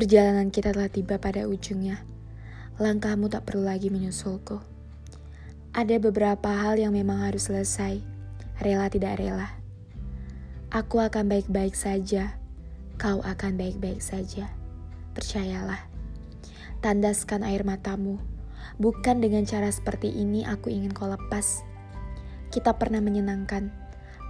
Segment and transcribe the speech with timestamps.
[0.00, 2.00] Perjalanan kita telah tiba pada ujungnya.
[2.80, 4.56] Langkahmu tak perlu lagi menyusulku.
[5.76, 8.00] Ada beberapa hal yang memang harus selesai,
[8.64, 9.60] rela tidak rela.
[10.72, 12.32] Aku akan baik-baik saja,
[12.96, 14.48] kau akan baik-baik saja.
[15.12, 15.84] Percayalah.
[16.80, 18.16] Tandaskan air matamu.
[18.80, 21.60] Bukan dengan cara seperti ini aku ingin kau lepas.
[22.48, 23.68] Kita pernah menyenangkan,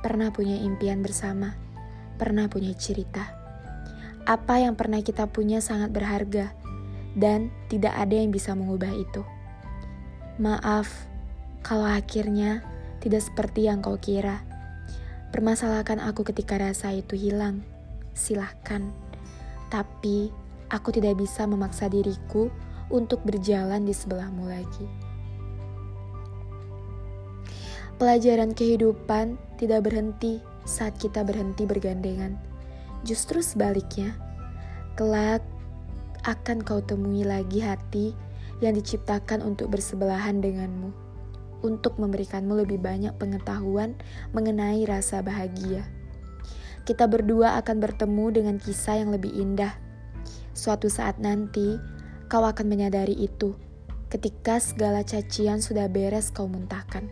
[0.03, 1.55] pernah punya impian bersama,
[2.19, 3.40] pernah punya cerita.
[4.31, 6.55] Apa yang pernah kita punya sangat berharga,
[7.19, 9.27] dan tidak ada yang bisa mengubah itu.
[10.39, 10.87] Maaf,
[11.67, 12.63] kalau akhirnya
[13.03, 14.47] tidak seperti yang kau kira.
[15.35, 17.67] Permasalahkan aku ketika rasa itu hilang.
[18.15, 18.87] Silahkan.
[19.67, 20.31] Tapi
[20.71, 22.55] aku tidak bisa memaksa diriku
[22.87, 24.87] untuk berjalan di sebelahmu lagi.
[27.99, 32.50] Pelajaran kehidupan tidak berhenti saat kita berhenti bergandengan.
[33.07, 34.17] Justru sebaliknya,
[34.97, 35.45] kelak
[36.29, 38.13] akan kau temui lagi hati
[38.61, 41.11] yang diciptakan untuk bersebelahan denganmu
[41.61, 43.97] untuk memberikanmu lebih banyak pengetahuan
[44.33, 45.85] mengenai rasa bahagia.
[46.89, 49.77] Kita berdua akan bertemu dengan kisah yang lebih indah.
[50.57, 51.77] Suatu saat nanti,
[52.27, 53.55] kau akan menyadari itu
[54.11, 57.07] ketika segala cacian sudah beres kau muntahkan.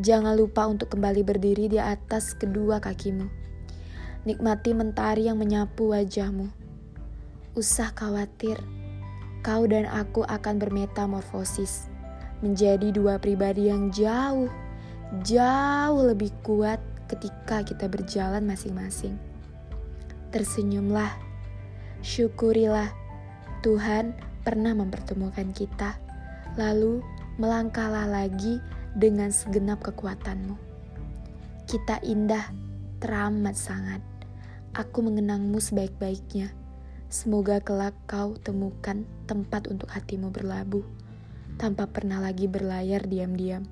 [0.00, 3.28] Jangan lupa untuk kembali berdiri di atas kedua kakimu.
[4.22, 6.46] Nikmati mentari yang menyapu wajahmu.
[7.58, 8.54] Usah khawatir,
[9.42, 11.90] kau dan aku akan bermetamorfosis
[12.38, 14.46] menjadi dua pribadi yang jauh,
[15.26, 16.78] jauh lebih kuat
[17.10, 19.18] ketika kita berjalan masing-masing.
[20.30, 21.10] Tersenyumlah,
[22.06, 22.94] syukurilah
[23.66, 24.14] Tuhan
[24.46, 25.98] pernah mempertemukan kita,
[26.54, 27.02] lalu
[27.42, 28.62] melangkahlah lagi
[28.94, 30.54] dengan segenap kekuatanmu.
[31.66, 32.54] Kita indah,
[33.02, 34.11] teramat sangat.
[34.72, 36.48] Aku mengenangmu sebaik-baiknya.
[37.12, 40.80] Semoga kelak kau temukan tempat untuk hatimu berlabuh
[41.60, 43.68] tanpa pernah lagi berlayar diam-diam.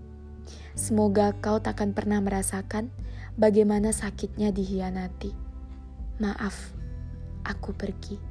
[0.76, 2.92] Semoga kau takkan pernah merasakan
[3.40, 5.32] bagaimana sakitnya dihianati.
[6.20, 6.76] Maaf,
[7.48, 8.29] aku pergi.